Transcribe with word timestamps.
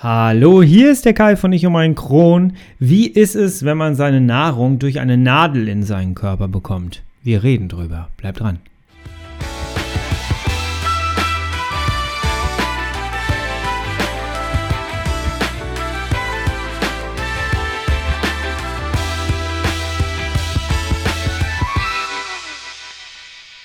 Hallo, 0.00 0.62
hier 0.62 0.92
ist 0.92 1.06
der 1.06 1.12
Kai 1.12 1.34
von 1.34 1.52
Ich 1.52 1.66
um 1.66 1.74
einen 1.74 1.96
Kron. 1.96 2.52
Wie 2.78 3.08
ist 3.08 3.34
es, 3.34 3.64
wenn 3.64 3.76
man 3.76 3.96
seine 3.96 4.20
Nahrung 4.20 4.78
durch 4.78 5.00
eine 5.00 5.16
Nadel 5.16 5.66
in 5.66 5.82
seinen 5.82 6.14
Körper 6.14 6.46
bekommt? 6.46 7.02
Wir 7.24 7.42
reden 7.42 7.68
drüber. 7.68 8.08
Bleibt 8.16 8.38
dran. 8.38 8.60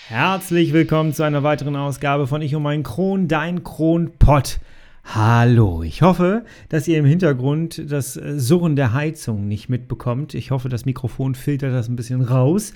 Herzlich 0.08 0.74
willkommen 0.74 1.14
zu 1.14 1.22
einer 1.22 1.44
weiteren 1.44 1.76
Ausgabe 1.76 2.26
von 2.26 2.42
Ich 2.42 2.56
um 2.56 2.66
einen 2.66 2.82
Kron, 2.82 3.28
dein 3.28 3.64
Kronpott. 3.64 4.58
Hallo, 5.04 5.84
ich 5.84 6.02
hoffe, 6.02 6.44
dass 6.70 6.88
ihr 6.88 6.98
im 6.98 7.06
Hintergrund 7.06 7.92
das 7.92 8.16
äh, 8.16 8.40
Surren 8.40 8.76
der 8.76 8.94
Heizung 8.94 9.48
nicht 9.48 9.70
mitbekommt. 9.70 10.34
Ich 10.34 10.50
hoffe, 10.50 10.70
das 10.70 10.86
Mikrofon 10.86 11.36
filtert 11.36 11.74
das 11.74 11.90
ein 11.90 11.96
bisschen 11.96 12.22
raus. 12.22 12.74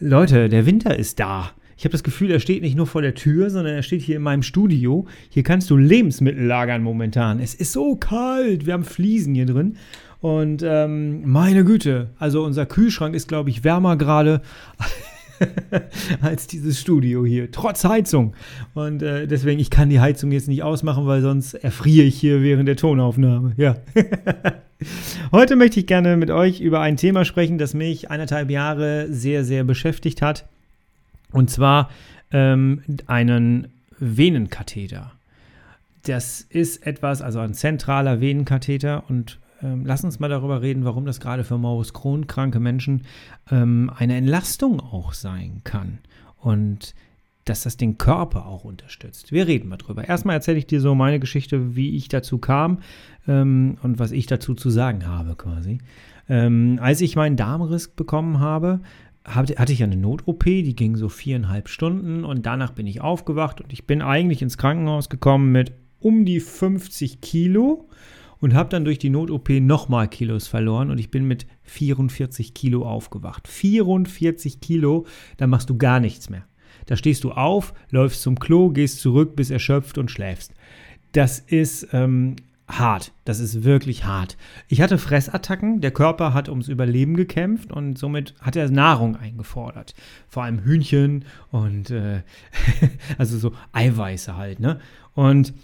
Leute, 0.00 0.48
der 0.48 0.66
Winter 0.66 0.98
ist 0.98 1.20
da. 1.20 1.52
Ich 1.76 1.84
habe 1.84 1.92
das 1.92 2.02
Gefühl, 2.02 2.30
er 2.30 2.40
steht 2.40 2.62
nicht 2.62 2.76
nur 2.76 2.86
vor 2.86 3.02
der 3.02 3.14
Tür, 3.14 3.50
sondern 3.50 3.74
er 3.74 3.82
steht 3.82 4.00
hier 4.00 4.16
in 4.16 4.22
meinem 4.22 4.42
Studio. 4.42 5.06
Hier 5.28 5.42
kannst 5.42 5.68
du 5.68 5.76
Lebensmittel 5.76 6.44
lagern 6.44 6.82
momentan. 6.82 7.38
Es 7.38 7.54
ist 7.54 7.72
so 7.72 7.96
kalt. 7.96 8.64
Wir 8.64 8.72
haben 8.72 8.84
Fliesen 8.84 9.34
hier 9.34 9.46
drin. 9.46 9.76
Und 10.20 10.64
ähm, 10.66 11.30
meine 11.30 11.64
Güte, 11.64 12.10
also 12.18 12.42
unser 12.42 12.64
Kühlschrank 12.64 13.14
ist, 13.14 13.28
glaube 13.28 13.50
ich, 13.50 13.62
wärmer 13.62 13.96
gerade 13.96 14.40
als 16.20 16.46
dieses 16.46 16.80
Studio 16.80 17.24
hier, 17.24 17.50
trotz 17.50 17.84
Heizung. 17.84 18.34
Und 18.74 19.02
äh, 19.02 19.26
deswegen, 19.26 19.60
ich 19.60 19.70
kann 19.70 19.90
die 19.90 20.00
Heizung 20.00 20.32
jetzt 20.32 20.48
nicht 20.48 20.62
ausmachen, 20.62 21.06
weil 21.06 21.22
sonst 21.22 21.54
erfriere 21.54 22.06
ich 22.06 22.18
hier 22.18 22.42
während 22.42 22.68
der 22.68 22.76
Tonaufnahme. 22.76 23.52
Ja. 23.56 23.76
Heute 25.32 25.56
möchte 25.56 25.80
ich 25.80 25.86
gerne 25.86 26.16
mit 26.16 26.30
euch 26.30 26.60
über 26.60 26.80
ein 26.80 26.96
Thema 26.96 27.24
sprechen, 27.24 27.58
das 27.58 27.74
mich 27.74 28.10
eineinhalb 28.10 28.50
Jahre 28.50 29.06
sehr, 29.10 29.44
sehr 29.44 29.64
beschäftigt 29.64 30.22
hat. 30.22 30.46
Und 31.32 31.50
zwar 31.50 31.90
ähm, 32.30 32.82
einen 33.06 33.68
Venenkatheter. 33.98 35.12
Das 36.04 36.40
ist 36.40 36.86
etwas, 36.86 37.22
also 37.22 37.40
ein 37.40 37.54
zentraler 37.54 38.20
Venenkatheter 38.20 39.04
und 39.08 39.38
ähm, 39.62 39.84
lass 39.84 40.04
uns 40.04 40.18
mal 40.18 40.28
darüber 40.28 40.62
reden, 40.62 40.84
warum 40.84 41.06
das 41.06 41.20
gerade 41.20 41.44
für 41.44 41.58
Morbus 41.58 41.92
Crohn 41.92 42.26
kranke 42.26 42.60
Menschen 42.60 43.02
ähm, 43.50 43.90
eine 43.96 44.16
Entlastung 44.16 44.80
auch 44.80 45.12
sein 45.12 45.62
kann 45.64 45.98
und 46.38 46.94
dass 47.44 47.62
das 47.62 47.76
den 47.76 47.96
Körper 47.96 48.46
auch 48.46 48.64
unterstützt. 48.64 49.30
Wir 49.30 49.46
reden 49.46 49.68
mal 49.68 49.76
drüber. 49.76 50.06
Erstmal 50.06 50.34
erzähle 50.34 50.58
ich 50.58 50.66
dir 50.66 50.80
so 50.80 50.94
meine 50.94 51.20
Geschichte, 51.20 51.76
wie 51.76 51.96
ich 51.96 52.08
dazu 52.08 52.38
kam 52.38 52.80
ähm, 53.28 53.78
und 53.82 53.98
was 53.98 54.10
ich 54.10 54.26
dazu 54.26 54.54
zu 54.54 54.68
sagen 54.68 55.06
habe 55.06 55.36
quasi. 55.36 55.78
Ähm, 56.28 56.78
als 56.82 57.00
ich 57.00 57.14
meinen 57.14 57.36
Darmriss 57.36 57.88
bekommen 57.88 58.40
habe, 58.40 58.80
hatte 59.24 59.72
ich 59.72 59.82
eine 59.82 59.96
Not-OP, 59.96 60.44
die 60.44 60.76
ging 60.76 60.96
so 60.96 61.08
viereinhalb 61.08 61.68
Stunden 61.68 62.24
und 62.24 62.46
danach 62.46 62.72
bin 62.72 62.86
ich 62.86 63.00
aufgewacht 63.00 63.60
und 63.60 63.72
ich 63.72 63.86
bin 63.86 64.02
eigentlich 64.02 64.42
ins 64.42 64.58
Krankenhaus 64.58 65.08
gekommen 65.08 65.50
mit 65.50 65.72
um 66.00 66.24
die 66.24 66.40
50 66.40 67.20
Kilo 67.20 67.88
und 68.40 68.54
habe 68.54 68.68
dann 68.68 68.84
durch 68.84 68.98
die 68.98 69.10
Not-OP 69.10 69.48
nochmal 69.48 70.08
Kilos 70.08 70.46
verloren 70.46 70.90
und 70.90 70.98
ich 70.98 71.10
bin 71.10 71.26
mit 71.26 71.46
44 71.64 72.54
Kilo 72.54 72.86
aufgewacht. 72.86 73.48
44 73.48 74.60
Kilo, 74.60 75.06
da 75.36 75.46
machst 75.46 75.70
du 75.70 75.76
gar 75.76 76.00
nichts 76.00 76.30
mehr. 76.30 76.44
Da 76.86 76.96
stehst 76.96 77.24
du 77.24 77.32
auf, 77.32 77.74
läufst 77.90 78.22
zum 78.22 78.38
Klo, 78.38 78.70
gehst 78.70 79.00
zurück, 79.00 79.36
bist 79.36 79.50
erschöpft 79.50 79.98
und 79.98 80.10
schläfst. 80.10 80.52
Das 81.12 81.38
ist 81.38 81.88
ähm, 81.92 82.36
hart. 82.68 83.12
Das 83.24 83.40
ist 83.40 83.64
wirklich 83.64 84.04
hart. 84.04 84.36
Ich 84.68 84.80
hatte 84.80 84.98
Fressattacken. 84.98 85.80
Der 85.80 85.90
Körper 85.90 86.34
hat 86.34 86.48
ums 86.48 86.68
Überleben 86.68 87.16
gekämpft 87.16 87.72
und 87.72 87.98
somit 87.98 88.34
hat 88.40 88.56
er 88.56 88.70
Nahrung 88.70 89.16
eingefordert. 89.16 89.94
Vor 90.28 90.42
allem 90.44 90.60
Hühnchen 90.60 91.24
und 91.50 91.90
äh, 91.90 92.22
also 93.18 93.38
so 93.38 93.52
Eiweiße 93.72 94.36
halt. 94.36 94.60
Ne? 94.60 94.80
Und 95.14 95.54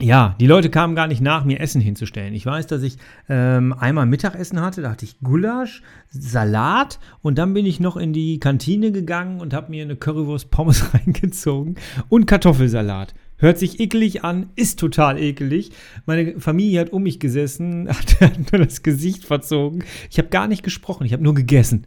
ja, 0.00 0.34
die 0.40 0.46
Leute 0.46 0.70
kamen 0.70 0.94
gar 0.94 1.06
nicht 1.06 1.20
nach, 1.20 1.44
mir 1.44 1.60
Essen 1.60 1.80
hinzustellen. 1.80 2.34
Ich 2.34 2.46
weiß, 2.46 2.66
dass 2.66 2.82
ich 2.82 2.96
ähm, 3.28 3.72
einmal 3.72 4.06
Mittagessen 4.06 4.60
hatte, 4.60 4.82
da 4.82 4.90
hatte 4.90 5.04
ich 5.04 5.20
Gulasch, 5.20 5.82
Salat 6.08 6.98
und 7.22 7.38
dann 7.38 7.52
bin 7.54 7.66
ich 7.66 7.80
noch 7.80 7.96
in 7.96 8.12
die 8.12 8.40
Kantine 8.40 8.92
gegangen 8.92 9.40
und 9.40 9.54
habe 9.54 9.70
mir 9.70 9.84
eine 9.84 9.96
Currywurst 9.96 10.50
Pommes 10.50 10.94
reingezogen 10.94 11.76
und 12.08 12.26
Kartoffelsalat. 12.26 13.14
Hört 13.40 13.58
sich 13.58 13.80
ekelig 13.80 14.22
an, 14.22 14.50
ist 14.54 14.78
total 14.78 15.18
ekelig. 15.18 15.70
Meine 16.04 16.38
Familie 16.38 16.80
hat 16.80 16.90
um 16.90 17.02
mich 17.02 17.18
gesessen, 17.20 17.88
hat, 18.20 18.52
nur 18.52 18.64
das 18.64 18.82
Gesicht 18.82 19.24
verzogen. 19.24 19.82
Ich 20.10 20.18
habe 20.18 20.28
gar 20.28 20.46
nicht 20.46 20.62
gesprochen, 20.62 21.06
ich 21.06 21.14
habe 21.14 21.22
nur 21.22 21.34
gegessen. 21.34 21.86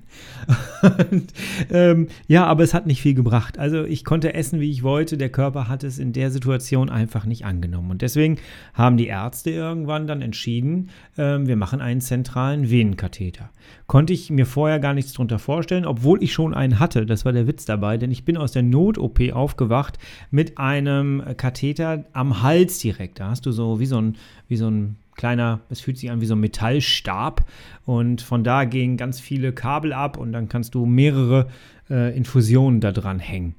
Und, 1.12 1.32
ähm, 1.72 2.08
ja, 2.28 2.46
aber 2.46 2.64
es 2.64 2.74
hat 2.74 2.88
nicht 2.88 3.04
viel 3.04 3.14
gebracht. 3.14 3.60
Also 3.60 3.84
ich 3.84 4.04
konnte 4.04 4.34
essen, 4.34 4.60
wie 4.60 4.72
ich 4.72 4.82
wollte. 4.82 5.16
Der 5.16 5.30
Körper 5.30 5.68
hat 5.68 5.84
es 5.84 6.00
in 6.00 6.12
der 6.12 6.32
Situation 6.32 6.90
einfach 6.90 7.26
nicht 7.26 7.46
angenommen. 7.46 7.92
Und 7.92 8.02
deswegen 8.02 8.38
haben 8.74 8.98
die 8.98 9.08
Ärzte 9.08 9.52
irgendwann 9.52 10.08
dann 10.08 10.24
entschieden, 10.24 10.90
ähm, 11.20 11.48
wir 11.48 11.56
machen 11.56 11.82
einen 11.82 12.02
zentralen 12.02 12.72
Venenkatheter. 12.72 13.52
Konnte 13.86 14.12
ich 14.14 14.32
mir 14.32 14.48
vorher 14.48 14.80
gar 14.80 14.96
nichts 14.96 15.14
drunter 15.14 15.38
vorstellen, 15.38 15.86
obwohl 15.86 16.24
ich 16.24 16.34
schon 16.34 16.56
einen 16.56 16.80
hatte. 16.80 17.06
Das 17.06 17.26
war 17.26 17.32
der 17.32 17.46
Witz 17.46 17.66
dabei, 17.66 17.98
denn 17.98 18.12
ich 18.12 18.26
bin 18.26 18.38
aus 18.38 18.52
der 18.52 18.64
Not-OP 18.64 19.32
aufgewacht 19.34 20.00
mit 20.32 20.58
einem 20.58 21.22
Katheter 21.44 22.06
am 22.14 22.42
Hals 22.42 22.80
direkt. 22.80 23.20
Da 23.20 23.30
hast 23.30 23.46
du 23.46 23.52
so 23.52 23.82
wie 23.82 23.86
so 23.86 23.98
ein, 24.00 24.16
wie 24.48 24.56
so 24.56 24.70
ein 24.70 24.96
kleiner, 25.18 25.60
es 25.70 25.82
fühlt 25.82 25.98
sich 25.98 26.10
an 26.10 26.22
wie 26.22 26.26
so 26.26 26.36
ein 26.36 26.40
Metallstab 26.40 27.46
und 27.86 28.22
von 28.22 28.46
da 28.46 28.64
gehen 28.64 28.96
ganz 28.96 29.20
viele 29.20 29.52
Kabel 29.52 29.92
ab 29.92 30.16
und 30.16 30.32
dann 30.32 30.48
kannst 30.48 30.74
du 30.74 30.86
mehrere 30.86 31.50
äh, 31.90 32.16
Infusionen 32.16 32.80
da 32.80 32.94
dran 32.94 33.20
hängen. 33.20 33.56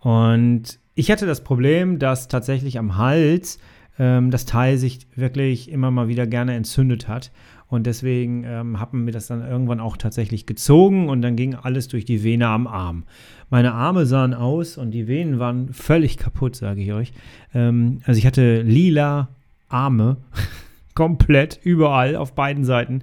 Und 0.00 0.80
ich 0.96 1.12
hatte 1.12 1.24
das 1.24 1.44
Problem, 1.44 2.00
dass 2.00 2.26
tatsächlich 2.26 2.80
am 2.80 2.96
Hals 2.96 3.60
ähm, 4.00 4.32
das 4.32 4.44
Teil 4.44 4.76
sich 4.76 5.06
wirklich 5.14 5.70
immer 5.70 5.92
mal 5.92 6.08
wieder 6.08 6.26
gerne 6.26 6.56
entzündet 6.56 7.06
hat. 7.06 7.30
Und 7.70 7.86
deswegen 7.86 8.42
ähm, 8.44 8.80
haben 8.80 9.06
wir 9.06 9.12
das 9.12 9.28
dann 9.28 9.46
irgendwann 9.46 9.78
auch 9.78 9.96
tatsächlich 9.96 10.44
gezogen 10.44 11.08
und 11.08 11.22
dann 11.22 11.36
ging 11.36 11.54
alles 11.54 11.86
durch 11.86 12.04
die 12.04 12.24
Vene 12.24 12.48
am 12.48 12.66
Arm. 12.66 13.04
Meine 13.48 13.72
Arme 13.72 14.06
sahen 14.06 14.34
aus 14.34 14.76
und 14.76 14.90
die 14.90 15.06
Venen 15.06 15.38
waren 15.38 15.72
völlig 15.72 16.16
kaputt, 16.16 16.56
sage 16.56 16.82
ich 16.82 16.92
euch. 16.92 17.12
Ähm, 17.54 18.00
also 18.04 18.18
ich 18.18 18.26
hatte 18.26 18.62
lila 18.62 19.28
Arme, 19.68 20.16
komplett 20.94 21.60
überall 21.62 22.16
auf 22.16 22.34
beiden 22.34 22.64
Seiten. 22.64 23.02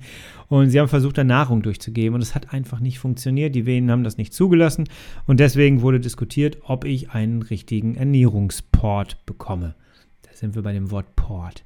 Und 0.50 0.70
sie 0.70 0.82
haben 0.82 0.90
versucht, 0.90 1.18
da 1.18 1.24
Nahrung 1.24 1.62
durchzugeben 1.62 2.16
und 2.16 2.22
es 2.22 2.36
hat 2.36 2.54
einfach 2.54 2.82
nicht 2.82 3.00
funktioniert. 3.00 3.56
Die 3.56 3.66
Venen 3.66 3.90
haben 3.90 4.04
das 4.04 4.18
nicht 4.18 4.34
zugelassen 4.34 4.90
und 5.28 5.40
deswegen 5.40 5.82
wurde 5.82 6.02
diskutiert, 6.02 6.58
ob 6.64 6.84
ich 6.84 7.12
einen 7.12 7.42
richtigen 7.42 7.96
Ernährungsport 7.96 9.26
bekomme. 9.26 9.76
Da 10.24 10.30
sind 10.34 10.56
wir 10.56 10.62
bei 10.62 10.74
dem 10.74 10.92
Wort 10.92 11.16
Port. 11.16 11.64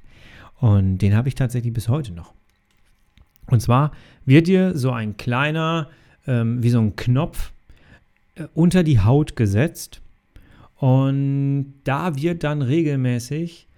Und 0.60 0.98
den 0.98 1.16
habe 1.16 1.28
ich 1.28 1.34
tatsächlich 1.34 1.72
bis 1.72 1.88
heute 1.88 2.12
noch. 2.12 2.32
Und 3.46 3.60
zwar 3.60 3.92
wird 4.24 4.46
dir 4.46 4.76
so 4.76 4.90
ein 4.90 5.16
kleiner, 5.16 5.88
ähm, 6.26 6.62
wie 6.62 6.70
so 6.70 6.80
ein 6.80 6.96
Knopf 6.96 7.52
äh, 8.34 8.44
unter 8.54 8.82
die 8.82 9.00
Haut 9.00 9.36
gesetzt 9.36 10.02
und 10.82 11.74
da 11.84 12.16
wird 12.16 12.42
dann 12.42 12.60
regelmäßig 12.60 13.68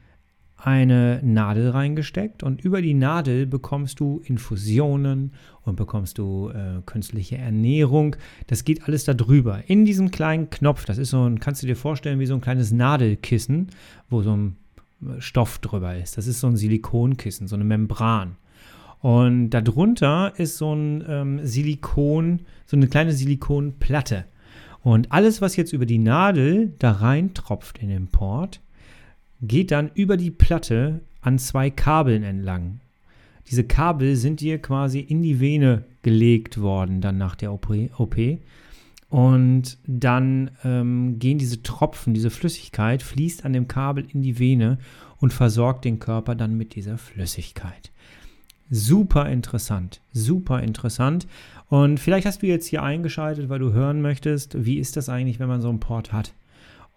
eine 0.56 1.20
Nadel 1.22 1.68
reingesteckt 1.68 2.42
und 2.42 2.64
über 2.64 2.80
die 2.80 2.94
Nadel 2.94 3.46
bekommst 3.46 4.00
du 4.00 4.22
Infusionen 4.24 5.32
und 5.64 5.76
bekommst 5.76 6.16
du 6.16 6.48
äh, 6.48 6.80
künstliche 6.86 7.36
Ernährung. 7.36 8.16
Das 8.46 8.64
geht 8.64 8.84
alles 8.84 9.04
da 9.04 9.12
drüber. 9.12 9.64
In 9.66 9.84
diesem 9.84 10.10
kleinen 10.10 10.48
Knopf, 10.48 10.86
das 10.86 10.96
ist 10.96 11.10
so 11.10 11.28
ein, 11.28 11.40
kannst 11.40 11.62
du 11.62 11.66
dir 11.66 11.76
vorstellen, 11.76 12.20
wie 12.20 12.26
so 12.26 12.32
ein 12.32 12.40
kleines 12.40 12.72
Nadelkissen, 12.72 13.68
wo 14.08 14.22
so 14.22 14.34
ein 14.34 14.56
äh, 15.02 15.20
Stoff 15.20 15.58
drüber 15.58 15.94
ist. 15.94 16.16
Das 16.16 16.26
ist 16.26 16.40
so 16.40 16.46
ein 16.46 16.56
Silikonkissen, 16.56 17.48
so 17.48 17.56
eine 17.56 17.64
Membran. 17.64 18.36
Und 19.04 19.50
darunter 19.50 20.32
ist 20.38 20.56
so 20.56 20.74
ein 20.74 21.04
ähm, 21.06 21.40
Silikon, 21.46 22.40
so 22.64 22.74
eine 22.74 22.86
kleine 22.86 23.12
Silikonplatte. 23.12 24.24
Und 24.82 25.12
alles, 25.12 25.42
was 25.42 25.56
jetzt 25.56 25.74
über 25.74 25.84
die 25.84 25.98
Nadel 25.98 26.72
da 26.78 26.92
reintropft 26.92 27.76
in 27.76 27.90
den 27.90 28.06
Port, 28.06 28.62
geht 29.42 29.72
dann 29.72 29.90
über 29.92 30.16
die 30.16 30.30
Platte 30.30 31.02
an 31.20 31.38
zwei 31.38 31.68
Kabeln 31.68 32.22
entlang. 32.22 32.80
Diese 33.50 33.64
Kabel 33.64 34.16
sind 34.16 34.40
dir 34.40 34.56
quasi 34.58 35.00
in 35.00 35.20
die 35.20 35.38
Vene 35.38 35.84
gelegt 36.00 36.58
worden, 36.62 37.02
dann 37.02 37.18
nach 37.18 37.34
der 37.34 37.52
OP. 37.52 38.16
Und 39.10 39.76
dann 39.86 40.50
ähm, 40.64 41.18
gehen 41.18 41.36
diese 41.36 41.62
Tropfen, 41.62 42.14
diese 42.14 42.30
Flüssigkeit, 42.30 43.02
fließt 43.02 43.44
an 43.44 43.52
dem 43.52 43.68
Kabel 43.68 44.06
in 44.10 44.22
die 44.22 44.38
Vene 44.38 44.78
und 45.18 45.34
versorgt 45.34 45.84
den 45.84 45.98
Körper 45.98 46.34
dann 46.34 46.56
mit 46.56 46.74
dieser 46.74 46.96
Flüssigkeit. 46.96 47.90
Super 48.76 49.28
interessant, 49.28 50.00
super 50.12 50.60
interessant. 50.60 51.28
Und 51.68 52.00
vielleicht 52.00 52.26
hast 52.26 52.42
du 52.42 52.48
jetzt 52.48 52.66
hier 52.66 52.82
eingeschaltet, 52.82 53.48
weil 53.48 53.60
du 53.60 53.72
hören 53.72 54.02
möchtest, 54.02 54.64
wie 54.64 54.78
ist 54.78 54.96
das 54.96 55.08
eigentlich, 55.08 55.38
wenn 55.38 55.46
man 55.46 55.60
so 55.60 55.68
einen 55.68 55.78
Port 55.78 56.12
hat. 56.12 56.32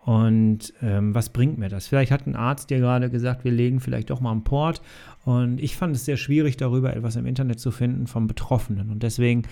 Und 0.04 0.74
ähm, 0.82 1.14
was 1.14 1.30
bringt 1.30 1.60
mir 1.60 1.70
das? 1.70 1.86
Vielleicht 1.86 2.12
hat 2.12 2.26
ein 2.26 2.36
Arzt 2.36 2.72
dir 2.72 2.80
gerade 2.80 3.12
gesagt, 3.12 3.44
wir 3.44 3.52
legen 3.52 3.80
vielleicht 3.80 4.10
doch 4.10 4.22
mal 4.22 4.32
einen 4.32 4.44
Port. 4.44 4.82
Und 5.24 5.62
ich 5.62 5.76
fand 5.76 5.96
es 5.96 6.06
sehr 6.06 6.18
schwierig, 6.18 6.58
darüber 6.58 6.96
etwas 6.96 7.16
im 7.16 7.28
Internet 7.28 7.60
zu 7.60 7.70
finden 7.70 8.08
vom 8.08 8.26
Betroffenen. 8.26 8.90
Und 8.90 9.04
deswegen 9.04 9.44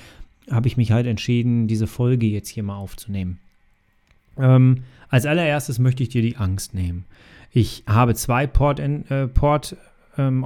habe 0.49 0.67
ich 0.67 0.77
mich 0.77 0.91
halt 0.91 1.05
entschieden, 1.05 1.67
diese 1.67 1.85
Folge 1.85 2.25
jetzt 2.25 2.49
hier 2.49 2.63
mal 2.63 2.77
aufzunehmen. 2.77 3.37
Ähm, 4.39 4.83
als 5.09 5.27
allererstes 5.27 5.77
möchte 5.77 6.01
ich 6.01 6.09
dir 6.09 6.23
die 6.23 6.37
Angst 6.37 6.73
nehmen. 6.73 7.05
Ich 7.51 7.83
habe 7.85 8.15
zwei 8.15 8.47
Port-Operationen 8.47 9.29
Port, 9.35 9.77
ähm, 10.17 10.43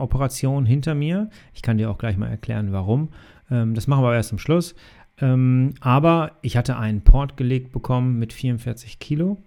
hinter 0.65 0.95
mir. 0.95 1.29
Ich 1.53 1.61
kann 1.61 1.77
dir 1.77 1.89
auch 1.89 1.97
gleich 1.97 2.17
mal 2.17 2.27
erklären, 2.27 2.71
warum. 2.71 3.09
Ähm, 3.51 3.73
das 3.73 3.87
machen 3.87 4.03
wir 4.03 4.13
erst 4.13 4.31
am 4.31 4.39
Schluss. 4.39 4.75
Ähm, 5.21 5.73
aber 5.81 6.33
ich 6.41 6.57
hatte 6.57 6.77
einen 6.77 7.01
Port 7.01 7.37
gelegt 7.37 7.71
bekommen 7.71 8.19
mit 8.19 8.33
44 8.33 8.99
Kilo. 8.99 9.37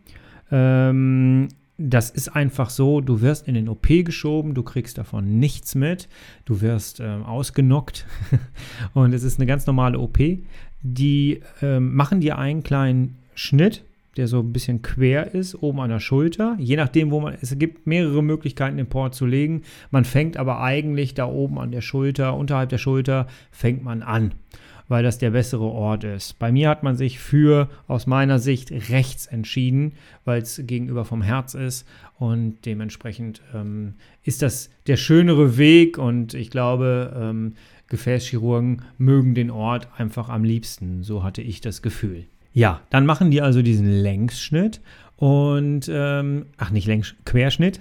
Ähm, 0.50 1.48
das 1.78 2.10
ist 2.10 2.28
einfach 2.28 2.70
so, 2.70 3.00
du 3.00 3.22
wirst 3.22 3.48
in 3.48 3.54
den 3.54 3.68
OP 3.68 3.86
geschoben, 3.88 4.54
du 4.54 4.62
kriegst 4.62 4.98
davon 4.98 5.38
nichts 5.38 5.74
mit, 5.74 6.08
du 6.44 6.60
wirst 6.60 7.00
äh, 7.00 7.04
ausgenockt 7.04 8.06
und 8.94 9.12
es 9.14 9.22
ist 9.22 9.38
eine 9.38 9.46
ganz 9.46 9.66
normale 9.66 9.98
OP. 9.98 10.18
Die 10.82 11.40
äh, 11.60 11.80
machen 11.80 12.20
dir 12.20 12.38
einen 12.38 12.62
kleinen 12.62 13.18
Schnitt, 13.34 13.84
der 14.16 14.28
so 14.28 14.40
ein 14.40 14.52
bisschen 14.52 14.82
quer 14.82 15.34
ist, 15.34 15.54
oben 15.62 15.80
an 15.80 15.90
der 15.90 16.00
Schulter. 16.00 16.56
Je 16.58 16.76
nachdem, 16.76 17.10
wo 17.10 17.20
man, 17.20 17.36
es 17.40 17.58
gibt 17.58 17.86
mehrere 17.86 18.22
Möglichkeiten, 18.22 18.76
den 18.76 18.88
Port 18.88 19.14
zu 19.14 19.26
legen. 19.26 19.62
Man 19.90 20.04
fängt 20.04 20.36
aber 20.36 20.60
eigentlich 20.60 21.14
da 21.14 21.26
oben 21.26 21.58
an 21.58 21.70
der 21.70 21.80
Schulter, 21.80 22.36
unterhalb 22.36 22.68
der 22.68 22.78
Schulter, 22.78 23.26
fängt 23.50 23.82
man 23.82 24.02
an 24.02 24.32
weil 24.88 25.02
das 25.02 25.16
der 25.16 25.30
bessere 25.30 25.64
Ort 25.64 26.04
ist. 26.04 26.38
Bei 26.38 26.52
mir 26.52 26.68
hat 26.68 26.82
man 26.82 26.96
sich 26.96 27.18
für, 27.18 27.70
aus 27.88 28.06
meiner 28.06 28.38
Sicht, 28.38 28.70
rechts 28.90 29.26
entschieden, 29.26 29.92
weil 30.26 30.42
es 30.42 30.60
gegenüber 30.66 31.06
vom 31.06 31.22
Herz 31.22 31.54
ist 31.54 31.88
und 32.18 32.58
dementsprechend 32.66 33.40
ähm, 33.54 33.94
ist 34.22 34.42
das 34.42 34.68
der 34.86 34.98
schönere 34.98 35.56
Weg 35.56 35.96
und 35.96 36.34
ich 36.34 36.50
glaube, 36.50 37.16
ähm, 37.18 37.54
Gefäßchirurgen 37.88 38.82
mögen 38.98 39.34
den 39.34 39.50
Ort 39.50 39.88
einfach 39.96 40.28
am 40.28 40.44
liebsten. 40.44 41.02
So 41.02 41.22
hatte 41.22 41.40
ich 41.40 41.62
das 41.62 41.80
Gefühl. 41.80 42.26
Ja, 42.52 42.80
dann 42.90 43.06
machen 43.06 43.30
die 43.30 43.42
also 43.42 43.62
diesen 43.62 43.88
Längsschnitt 43.88 44.80
und, 45.16 45.90
ähm, 45.92 46.46
ach 46.58 46.70
nicht 46.70 46.86
Längs, 46.86 47.14
Querschnitt. 47.24 47.80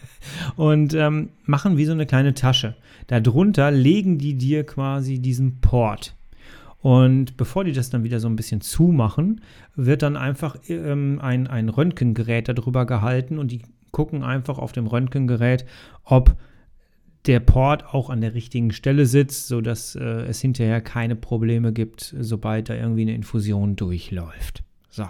und 0.56 0.94
ähm, 0.94 1.30
machen 1.44 1.76
wie 1.76 1.84
so 1.84 1.92
eine 1.92 2.06
kleine 2.06 2.34
Tasche. 2.34 2.76
Darunter 3.08 3.70
legen 3.70 4.18
die 4.18 4.34
dir 4.34 4.64
quasi 4.64 5.18
diesen 5.18 5.60
Port. 5.60 6.14
Und 6.80 7.36
bevor 7.36 7.64
die 7.64 7.72
das 7.72 7.90
dann 7.90 8.04
wieder 8.04 8.20
so 8.20 8.28
ein 8.28 8.36
bisschen 8.36 8.60
zumachen, 8.60 9.40
wird 9.76 10.02
dann 10.02 10.16
einfach 10.16 10.56
ähm, 10.68 11.20
ein, 11.22 11.46
ein 11.46 11.68
Röntgengerät 11.68 12.48
darüber 12.48 12.86
gehalten 12.86 13.38
und 13.38 13.52
die 13.52 13.62
gucken 13.92 14.24
einfach 14.24 14.58
auf 14.58 14.72
dem 14.72 14.86
Röntgengerät, 14.86 15.64
ob 16.04 16.36
der 17.26 17.40
Port 17.40 17.94
auch 17.94 18.10
an 18.10 18.20
der 18.20 18.34
richtigen 18.34 18.72
Stelle 18.72 19.06
sitzt, 19.06 19.46
sodass 19.46 19.94
äh, 19.94 20.00
es 20.00 20.40
hinterher 20.40 20.80
keine 20.80 21.16
Probleme 21.16 21.72
gibt, 21.72 22.14
sobald 22.18 22.68
da 22.68 22.74
irgendwie 22.74 23.02
eine 23.02 23.14
Infusion 23.14 23.76
durchläuft. 23.76 24.64
So, 24.90 25.06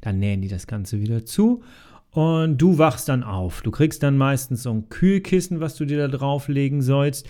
dann 0.00 0.18
nähen 0.18 0.42
die 0.42 0.48
das 0.48 0.66
Ganze 0.66 1.00
wieder 1.00 1.24
zu 1.24 1.62
und 2.10 2.58
du 2.58 2.78
wachst 2.78 3.08
dann 3.08 3.22
auf. 3.22 3.62
Du 3.62 3.70
kriegst 3.70 4.02
dann 4.02 4.16
meistens 4.16 4.62
so 4.62 4.72
ein 4.72 4.88
Kühlkissen, 4.88 5.60
was 5.60 5.76
du 5.76 5.84
dir 5.84 5.98
da 5.98 6.08
drauflegen 6.08 6.82
sollst. 6.82 7.28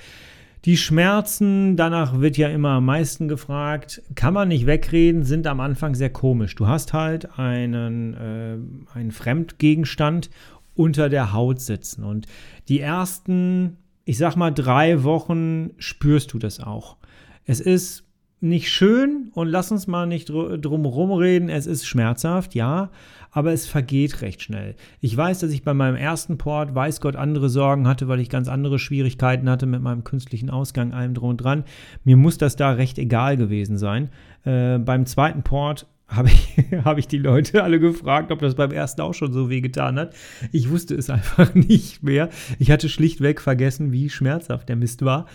Die 0.64 0.76
Schmerzen, 0.76 1.76
danach 1.76 2.20
wird 2.20 2.36
ja 2.36 2.48
immer 2.48 2.70
am 2.70 2.86
meisten 2.86 3.28
gefragt, 3.28 4.02
kann 4.14 4.34
man 4.34 4.48
nicht 4.48 4.66
wegreden, 4.66 5.22
sind 5.22 5.46
am 5.46 5.60
Anfang 5.60 5.94
sehr 5.94 6.10
komisch. 6.10 6.54
Du 6.54 6.66
hast 6.66 6.92
halt 6.92 7.38
einen, 7.38 8.14
äh, 8.14 8.96
einen 8.96 9.12
Fremdgegenstand 9.12 10.30
unter 10.74 11.08
der 11.08 11.32
Haut 11.32 11.60
sitzen 11.60 12.04
und 12.04 12.26
die 12.68 12.80
ersten, 12.80 13.78
ich 14.06 14.18
sag 14.18 14.36
mal, 14.36 14.52
drei 14.52 15.02
Wochen 15.02 15.70
spürst 15.78 16.32
du 16.32 16.38
das 16.38 16.60
auch. 16.60 16.96
Es 17.44 17.60
ist 17.60 18.04
nicht 18.40 18.70
schön 18.70 19.30
und 19.34 19.48
lass 19.48 19.72
uns 19.72 19.88
mal 19.88 20.06
nicht 20.06 20.28
drum 20.28 20.84
rumreden, 20.84 21.48
es 21.48 21.66
ist 21.66 21.86
schmerzhaft, 21.86 22.54
ja, 22.54 22.90
aber 23.32 23.52
es 23.52 23.66
vergeht 23.66 24.22
recht 24.22 24.42
schnell. 24.42 24.76
Ich 25.00 25.16
weiß, 25.16 25.40
dass 25.40 25.50
ich 25.50 25.64
bei 25.64 25.74
meinem 25.74 25.96
ersten 25.96 26.38
Port, 26.38 26.72
weiß 26.72 27.00
Gott, 27.00 27.16
andere 27.16 27.48
Sorgen 27.48 27.88
hatte, 27.88 28.06
weil 28.06 28.20
ich 28.20 28.30
ganz 28.30 28.46
andere 28.48 28.78
Schwierigkeiten 28.78 29.50
hatte 29.50 29.66
mit 29.66 29.82
meinem 29.82 30.04
künstlichen 30.04 30.50
Ausgang, 30.50 30.92
allem 30.92 31.14
drum 31.14 31.30
und 31.30 31.38
dran. 31.38 31.64
Mir 32.04 32.16
muss 32.16 32.38
das 32.38 32.54
da 32.54 32.70
recht 32.70 32.98
egal 32.98 33.36
gewesen 33.36 33.76
sein. 33.76 34.10
Äh, 34.44 34.78
beim 34.78 35.06
zweiten 35.06 35.42
Port 35.42 35.88
habe 36.08 36.28
ich, 36.28 36.56
hab 36.84 36.98
ich 36.98 37.08
die 37.08 37.18
Leute 37.18 37.62
alle 37.62 37.80
gefragt, 37.80 38.32
ob 38.32 38.40
das 38.40 38.54
beim 38.54 38.70
ersten 38.70 39.00
auch 39.00 39.14
schon 39.14 39.32
so 39.32 39.50
weh 39.50 39.60
getan 39.60 39.98
hat. 39.98 40.14
Ich 40.52 40.70
wusste 40.70 40.94
es 40.94 41.10
einfach 41.10 41.54
nicht 41.54 42.02
mehr. 42.02 42.28
Ich 42.58 42.70
hatte 42.70 42.88
schlichtweg 42.88 43.40
vergessen, 43.40 43.92
wie 43.92 44.10
schmerzhaft 44.10 44.68
der 44.68 44.76
Mist 44.76 45.04
war. 45.04 45.26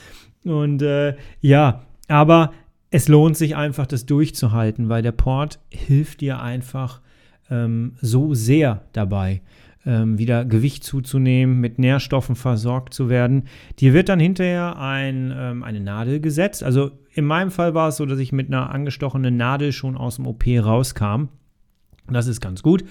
Und 0.43 0.81
äh, 0.81 1.15
ja, 1.39 1.83
aber 2.07 2.51
es 2.89 3.07
lohnt 3.07 3.37
sich 3.37 3.55
einfach, 3.55 3.87
das 3.87 4.05
durchzuhalten, 4.05 4.89
weil 4.89 5.01
der 5.01 5.13
Port 5.13 5.59
hilft 5.69 6.21
dir 6.21 6.41
einfach 6.41 7.01
ähm, 7.49 7.93
so 8.01 8.33
sehr 8.33 8.81
dabei, 8.91 9.41
wieder 9.83 10.45
Gewicht 10.45 10.83
zuzunehmen, 10.83 11.59
mit 11.59 11.79
Nährstoffen 11.79 12.35
versorgt 12.35 12.93
zu 12.93 13.09
werden. 13.09 13.43
Dir 13.79 13.93
wird 13.93 14.09
dann 14.09 14.19
hinterher 14.19 14.77
ein, 14.77 15.33
ähm, 15.35 15.63
eine 15.63 15.79
Nadel 15.79 16.19
gesetzt. 16.19 16.63
Also 16.63 16.91
in 17.13 17.25
meinem 17.25 17.51
Fall 17.51 17.73
war 17.73 17.89
es 17.89 17.97
so, 17.97 18.05
dass 18.05 18.19
ich 18.19 18.31
mit 18.31 18.47
einer 18.47 18.69
angestochenen 18.69 19.37
Nadel 19.37 19.71
schon 19.71 19.97
aus 19.97 20.17
dem 20.17 20.27
OP 20.27 20.43
rauskam. 20.45 21.29
Das 22.09 22.27
ist 22.27 22.41
ganz 22.41 22.61
gut. 22.61 22.83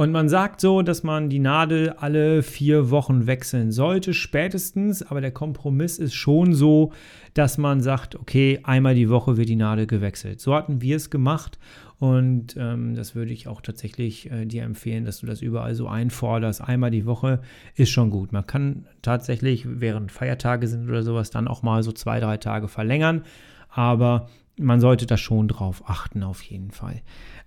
Und 0.00 0.12
man 0.12 0.30
sagt 0.30 0.62
so, 0.62 0.80
dass 0.80 1.02
man 1.02 1.28
die 1.28 1.40
Nadel 1.40 1.90
alle 1.90 2.42
vier 2.42 2.88
Wochen 2.88 3.26
wechseln 3.26 3.70
sollte, 3.70 4.14
spätestens. 4.14 5.02
Aber 5.02 5.20
der 5.20 5.30
Kompromiss 5.30 5.98
ist 5.98 6.14
schon 6.14 6.54
so, 6.54 6.94
dass 7.34 7.58
man 7.58 7.82
sagt, 7.82 8.16
okay, 8.16 8.60
einmal 8.62 8.94
die 8.94 9.10
Woche 9.10 9.36
wird 9.36 9.50
die 9.50 9.56
Nadel 9.56 9.86
gewechselt. 9.86 10.40
So 10.40 10.54
hatten 10.54 10.80
wir 10.80 10.96
es 10.96 11.10
gemacht. 11.10 11.58
Und 11.98 12.56
ähm, 12.56 12.94
das 12.94 13.14
würde 13.14 13.34
ich 13.34 13.46
auch 13.46 13.60
tatsächlich 13.60 14.30
äh, 14.30 14.46
dir 14.46 14.62
empfehlen, 14.62 15.04
dass 15.04 15.20
du 15.20 15.26
das 15.26 15.42
überall 15.42 15.74
so 15.74 15.86
einforderst. 15.86 16.62
Einmal 16.62 16.90
die 16.90 17.04
Woche 17.04 17.42
ist 17.74 17.90
schon 17.90 18.08
gut. 18.08 18.32
Man 18.32 18.46
kann 18.46 18.86
tatsächlich, 19.02 19.66
während 19.68 20.12
Feiertage 20.12 20.66
sind 20.66 20.88
oder 20.88 21.02
sowas, 21.02 21.28
dann 21.28 21.46
auch 21.46 21.62
mal 21.62 21.82
so 21.82 21.92
zwei, 21.92 22.20
drei 22.20 22.38
Tage 22.38 22.68
verlängern. 22.68 23.24
Aber 23.68 24.30
man 24.58 24.80
sollte 24.80 25.04
da 25.04 25.18
schon 25.18 25.46
drauf 25.46 25.82
achten, 25.86 26.22
auf 26.22 26.40
jeden 26.40 26.70
Fall. 26.70 27.02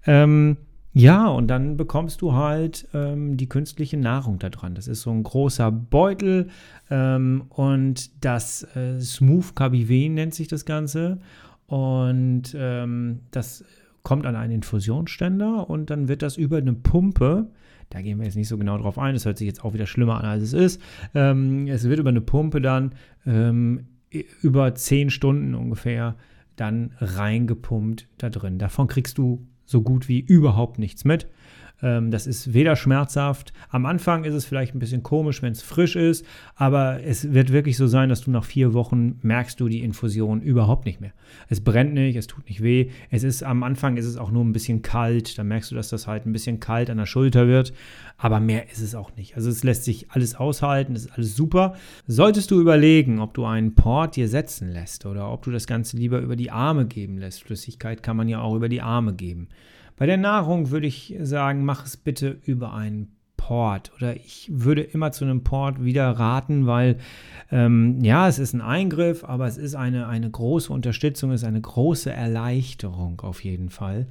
Ähm, 0.05 0.57
ja, 0.93 1.27
und 1.27 1.47
dann 1.47 1.75
bekommst 1.75 2.21
du 2.21 2.33
halt 2.33 2.87
ähm, 2.93 3.35
die 3.35 3.49
künstliche 3.49 3.97
Nahrung 3.97 4.37
da 4.37 4.49
dran. 4.49 4.75
Das 4.75 4.87
ist 4.87 5.01
so 5.01 5.09
ein 5.09 5.23
großer 5.23 5.71
Beutel 5.71 6.49
ähm, 6.91 7.45
und 7.49 8.23
das 8.23 8.63
äh, 8.75 8.99
Smooth 9.01 9.55
KBW 9.55 10.09
nennt 10.09 10.35
sich 10.35 10.47
das 10.47 10.65
Ganze. 10.65 11.19
Und 11.65 12.55
ähm, 12.55 13.21
das 13.31 13.65
kommt 14.03 14.27
an 14.27 14.35
einen 14.35 14.53
Infusionsständer 14.53 15.67
und 15.69 15.89
dann 15.89 16.07
wird 16.07 16.21
das 16.21 16.37
über 16.37 16.57
eine 16.57 16.73
Pumpe, 16.73 17.49
da 17.89 18.01
gehen 18.01 18.19
wir 18.19 18.25
jetzt 18.25 18.35
nicht 18.35 18.47
so 18.47 18.57
genau 18.57 18.77
drauf 18.77 18.99
ein, 18.99 19.13
das 19.13 19.25
hört 19.25 19.37
sich 19.37 19.47
jetzt 19.47 19.63
auch 19.63 19.73
wieder 19.73 19.87
schlimmer 19.87 20.19
an, 20.19 20.25
als 20.25 20.43
es 20.43 20.53
ist. 20.53 20.81
Ähm, 21.15 21.67
es 21.67 21.87
wird 21.87 21.99
über 21.99 22.09
eine 22.09 22.21
Pumpe 22.21 22.61
dann 22.61 22.93
ähm, 23.25 23.87
über 24.41 24.75
10 24.75 25.09
Stunden 25.09 25.55
ungefähr 25.55 26.15
dann 26.55 26.91
reingepumpt 26.99 28.07
da 28.17 28.29
drin. 28.29 28.59
Davon 28.59 28.87
kriegst 28.87 29.17
du 29.17 29.47
so 29.65 29.81
gut 29.81 30.07
wie 30.07 30.19
überhaupt 30.19 30.79
nichts 30.79 31.05
mit. 31.05 31.27
Ähm, 31.83 32.11
das 32.11 32.25
ist 32.25 32.53
weder 32.53 32.75
schmerzhaft. 32.77 33.51
Am 33.69 33.85
Anfang 33.85 34.23
ist 34.23 34.33
es 34.33 34.45
vielleicht 34.45 34.73
ein 34.73 34.79
bisschen 34.79 35.03
komisch, 35.03 35.41
wenn 35.41 35.51
es 35.51 35.61
frisch 35.61 35.97
ist, 35.97 36.25
aber 36.55 37.03
es 37.03 37.33
wird 37.33 37.51
wirklich 37.51 37.75
so 37.75 37.87
sein, 37.87 38.07
dass 38.07 38.21
du 38.21 38.31
nach 38.31 38.45
vier 38.45 38.73
Wochen 38.73 39.19
merkst 39.21 39.59
du 39.59 39.67
die 39.67 39.83
Infusion 39.83 40.41
überhaupt 40.41 40.85
nicht 40.85 41.01
mehr. 41.01 41.11
Es 41.49 41.61
brennt 41.61 41.93
nicht, 41.93 42.15
es 42.15 42.27
tut 42.27 42.47
nicht 42.47 42.63
weh. 42.63 42.89
Es 43.11 43.23
ist 43.23 43.43
am 43.43 43.63
Anfang 43.63 43.97
ist 43.97 44.05
es 44.05 44.15
auch 44.15 44.31
nur 44.31 44.45
ein 44.45 44.53
bisschen 44.53 44.81
kalt. 44.81 45.37
Da 45.37 45.43
merkst 45.43 45.71
du, 45.71 45.75
dass 45.75 45.89
das 45.89 46.07
halt 46.07 46.25
ein 46.25 46.31
bisschen 46.31 46.61
kalt 46.61 46.89
an 46.89 46.97
der 46.97 47.05
Schulter 47.05 47.47
wird, 47.47 47.73
aber 48.17 48.39
mehr 48.39 48.71
ist 48.71 48.81
es 48.81 48.95
auch 48.95 49.13
nicht. 49.17 49.35
Also 49.35 49.49
es 49.49 49.63
lässt 49.63 49.83
sich 49.83 50.09
alles 50.11 50.35
aushalten, 50.35 50.95
es 50.95 51.05
ist 51.05 51.11
alles 51.11 51.35
super. 51.35 51.75
Solltest 52.07 52.49
du 52.49 52.61
überlegen, 52.61 53.19
ob 53.19 53.33
du 53.33 53.43
einen 53.45 53.75
Port 53.75 54.15
dir 54.15 54.29
setzen 54.29 54.69
lässt 54.69 55.05
oder 55.05 55.29
ob 55.29 55.43
du 55.43 55.51
das 55.51 55.67
Ganze 55.67 55.97
lieber 55.97 56.19
über 56.19 56.37
die 56.37 56.49
Arme 56.49 56.85
geben 56.85 57.17
lässt. 57.17 57.43
Flüssigkeit 57.43 58.03
kann 58.03 58.15
man 58.15 58.29
ja 58.29 58.39
auch 58.39 58.55
über 58.55 58.69
die 58.69 58.81
Arme 58.81 59.13
geben. 59.13 59.49
Bei 59.95 60.05
der 60.05 60.17
Nahrung 60.17 60.71
würde 60.71 60.87
ich 60.87 61.15
sagen, 61.21 61.65
mach 61.65 61.85
es 61.85 61.97
bitte 61.97 62.39
über 62.45 62.73
einen 62.73 63.15
Port. 63.37 63.91
Oder 63.97 64.15
ich 64.15 64.49
würde 64.53 64.81
immer 64.81 65.11
zu 65.11 65.25
einem 65.25 65.43
Port 65.43 65.83
wieder 65.83 66.09
raten, 66.11 66.65
weil 66.65 66.97
ähm, 67.51 67.99
ja, 68.01 68.27
es 68.29 68.39
ist 68.39 68.53
ein 68.53 68.61
Eingriff, 68.61 69.25
aber 69.25 69.47
es 69.47 69.57
ist 69.57 69.75
eine, 69.75 70.07
eine 70.07 70.31
große 70.31 70.71
Unterstützung, 70.71 71.31
es 71.31 71.41
ist 71.41 71.47
eine 71.47 71.59
große 71.59 72.11
Erleichterung 72.11 73.19
auf 73.19 73.43
jeden 73.43 73.69
Fall. 73.69 74.07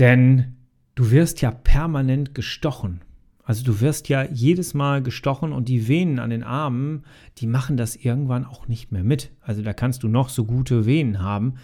Denn 0.00 0.56
du 0.96 1.12
wirst 1.12 1.40
ja 1.40 1.52
permanent 1.52 2.34
gestochen. 2.34 3.02
Also 3.44 3.64
du 3.64 3.80
wirst 3.80 4.08
ja 4.08 4.24
jedes 4.24 4.74
Mal 4.74 5.04
gestochen 5.04 5.52
und 5.52 5.68
die 5.68 5.86
Venen 5.86 6.18
an 6.18 6.30
den 6.30 6.42
Armen, 6.42 7.04
die 7.38 7.46
machen 7.46 7.76
das 7.76 7.94
irgendwann 7.94 8.44
auch 8.44 8.66
nicht 8.66 8.90
mehr 8.90 9.04
mit. 9.04 9.30
Also 9.40 9.62
da 9.62 9.72
kannst 9.72 10.02
du 10.02 10.08
noch 10.08 10.30
so 10.30 10.44
gute 10.44 10.84
Venen 10.84 11.22
haben, 11.22 11.54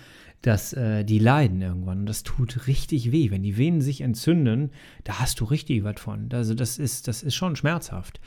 dass 0.43 0.73
äh, 0.73 1.05
die 1.05 1.19
leiden 1.19 1.63
irgendwann. 1.63 2.01
Und 2.01 2.07
das 2.07 2.25
tut 2.25 2.67
richtig 2.67 3.13
weh. 3.13 3.31
Wenn 3.31 3.43
die 3.43 3.57
Venen 3.57 3.81
sich 3.81 4.01
entzünden, 4.01 4.71
da 5.05 5.21
hast 5.21 5.41
du 5.41 5.45
richtig 5.45 5.85
was 5.85 6.01
von. 6.01 6.29
Also 6.33 6.55
das 6.55 6.79
ist, 6.79 7.09
das 7.09 7.23
ist 7.23 7.35
schon 7.35 7.57
schmerzhaft. 7.57 8.21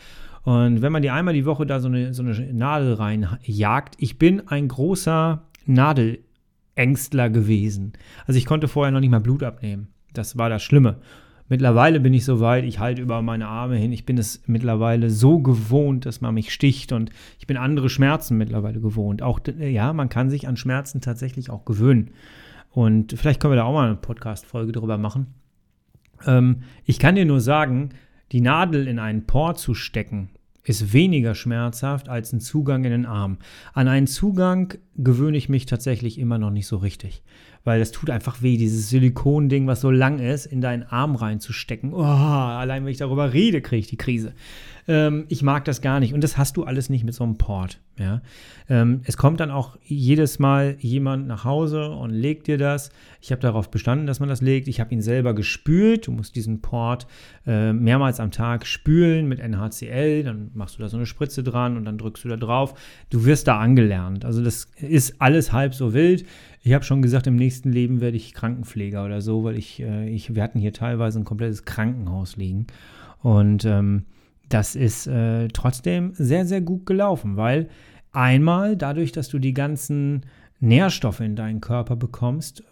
Und 0.44 0.82
wenn 0.82 0.92
man 0.92 1.02
die 1.02 1.10
einmal 1.10 1.34
die 1.34 1.46
Woche 1.46 1.66
da 1.66 1.80
so 1.80 1.88
eine, 1.88 2.14
so 2.14 2.24
eine 2.24 2.54
Nadel 2.54 2.94
reinjagt, 2.94 3.96
ich 3.98 4.18
bin 4.18 4.48
ein 4.48 4.68
großer 4.68 5.44
Nadelängstler 5.66 7.30
gewesen. 7.30 7.94
Also 8.26 8.38
ich 8.38 8.46
konnte 8.46 8.68
vorher 8.68 8.92
noch 8.92 9.00
nicht 9.00 9.10
mal 9.10 9.20
Blut 9.20 9.44
abnehmen. 9.44 9.88
Das 10.14 10.38
war 10.38 10.50
das 10.50 10.64
Schlimme. 10.64 10.98
Mittlerweile 11.48 12.00
bin 12.00 12.14
ich 12.14 12.26
so 12.26 12.40
weit, 12.40 12.64
ich 12.64 12.80
halte 12.80 13.02
über 13.02 13.22
meine 13.22 13.48
Arme 13.48 13.78
hin. 13.78 13.92
Ich 13.92 14.06
bin 14.06 14.18
es 14.18 14.42
mittlerweile 14.48 15.12
so 15.12 15.40
gewohnt, 15.40 16.06
dass 16.06 16.20
man 16.20 16.34
mich 16.34 16.52
sticht 16.52 16.92
und 16.92 17.12
ich 17.38 17.46
bin 17.46 17.58
andere 17.58 17.90
Schmerzen 17.90 18.38
mittlerweile 18.38 18.80
gewohnt. 18.82 19.22
Auch, 19.22 19.40
ja, 19.60 19.94
man 19.94 20.10
kann 20.10 20.32
sich 20.32 20.48
an 20.48 20.58
Schmerzen 20.58 21.02
tatsächlich 21.02 21.52
auch 21.52 21.64
gewöhnen. 21.66 22.12
Und 22.72 23.14
vielleicht 23.14 23.40
können 23.40 23.54
wir 23.54 23.58
da 23.58 23.64
auch 23.64 23.74
mal 23.74 23.86
eine 23.86 23.96
Podcast-Folge 23.96 24.72
drüber 24.72 24.98
machen. 24.98 25.28
Ähm, 26.26 26.64
ich 26.84 26.98
kann 26.98 27.16
dir 27.16 27.26
nur 27.26 27.42
sagen, 27.42 27.90
die 28.32 28.42
Nadel 28.42 28.88
in 28.88 28.98
einen 28.98 29.28
Port 29.28 29.60
zu 29.60 29.76
stecken, 29.76 30.30
ist 30.66 30.94
weniger 30.94 31.36
schmerzhaft 31.36 32.10
als 32.10 32.34
ein 32.34 32.40
Zugang 32.40 32.84
in 32.84 32.92
den 32.92 33.06
Arm. 33.06 33.38
An 33.74 33.88
einen 33.88 34.08
Zugang 34.08 34.74
gewöhne 34.98 35.38
ich 35.38 35.50
mich 35.50 35.66
tatsächlich 35.66 36.20
immer 36.20 36.38
noch 36.38 36.52
nicht 36.52 36.68
so 36.68 36.78
richtig, 36.78 37.24
weil 37.64 37.80
das 37.80 37.92
tut 37.92 38.10
einfach 38.10 38.42
weh, 38.42 38.58
dieses 38.58 38.90
Silikonding, 38.90 39.68
was 39.68 39.82
so 39.82 39.92
lang 39.92 40.20
ist, 40.20 40.46
in 40.46 40.62
deinen 40.62 40.84
Arm 40.84 41.16
reinzustecken. 41.16 41.94
Oh, 41.94 42.04
allein 42.04 42.84
wenn 42.84 42.92
ich 42.92 42.98
darüber 42.98 43.34
rede, 43.34 43.62
kriege 43.62 43.80
ich 43.80 43.88
die 43.88 43.98
Krise. 43.98 44.34
Ähm, 44.88 45.26
ich 45.30 45.42
mag 45.42 45.66
das 45.66 45.82
gar 45.82 46.00
nicht 46.00 46.14
und 46.14 46.24
das 46.24 46.38
hast 46.38 46.58
du 46.58 46.64
alles 46.64 46.90
nicht 46.90 47.04
mit 47.04 47.14
so 47.14 47.24
einem 47.24 47.38
Port. 47.38 47.80
Ja? 47.98 48.22
Ähm, 48.70 49.02
es 49.06 49.18
kommt 49.18 49.40
dann 49.40 49.50
auch 49.50 49.78
jedes 49.84 50.38
Mal 50.38 50.78
jemand 50.80 51.28
nach 51.28 51.44
Hause 51.44 51.90
und 51.90 52.12
legt 52.12 52.48
dir 52.48 52.58
das. 52.58 52.92
Ich 53.22 53.32
habe 53.32 53.42
darauf 53.42 53.72
bestanden, 53.72 54.06
dass 54.06 54.20
man 54.20 54.30
das 54.30 54.42
legt. 54.42 54.68
Ich 54.68 54.80
habe 54.80 54.94
ihn 54.94 55.02
selber 55.02 55.34
gespült. 55.34 56.08
Du 56.08 56.12
musst 56.12 56.36
diesen 56.36 56.62
Port 56.62 57.08
äh, 57.48 57.74
mehrmals 57.74 58.20
am 58.20 58.32
Tag 58.32 58.68
spülen 58.68 59.28
mit 59.28 59.40
NHCL. 59.40 60.24
Dann 60.24 60.52
machst 60.54 60.78
du 60.78 60.84
da 60.84 60.90
so 60.90 60.98
eine 60.98 61.06
Spritze 61.06 61.42
dran 61.42 61.78
und 61.78 61.86
dann 61.86 61.98
drückst 61.98 62.24
du 62.24 62.30
da 62.30 62.38
drauf. 62.38 62.76
Du 63.10 63.26
wirst 63.26 63.48
da 63.48 63.60
angelernt. 63.60 64.24
Also 64.24 64.44
das 64.44 64.66
ist 64.80 65.20
alles 65.20 65.52
halb 65.52 65.74
so 65.74 65.94
wild. 65.94 66.26
Ich 66.62 66.74
habe 66.74 66.84
schon 66.84 67.02
gesagt, 67.02 67.28
im 67.28 67.36
nächsten 67.36 67.72
Leben 67.72 68.02
werde 68.02 68.18
ich 68.18 68.34
Krankenpfleger 68.34 69.06
oder 69.06 69.22
so, 69.22 69.44
weil 69.44 69.58
ich, 69.58 69.82
äh, 69.82 70.10
ich 70.10 70.36
wir 70.36 70.44
hatten 70.44 70.60
hier 70.60 70.74
teilweise 70.74 71.20
ein 71.20 71.26
komplettes 71.26 71.66
Krankenhaus 71.66 72.38
liegen. 72.38 72.68
Und 73.22 73.66
ähm, 73.66 74.06
das 74.50 74.76
ist 74.76 75.08
äh, 75.08 75.48
trotzdem 75.50 76.14
sehr, 76.14 76.46
sehr 76.46 76.62
gut 76.62 76.86
gelaufen, 76.86 77.38
weil 77.38 77.70
einmal 78.12 78.76
dadurch, 78.76 79.12
dass 79.12 79.28
du 79.30 79.40
die 79.40 79.54
ganzen 79.54 80.26
Nährstoffe 80.60 81.20
in 81.20 81.36
deinen 81.36 81.62
Körper 81.62 81.96
bekommst, 81.96 82.64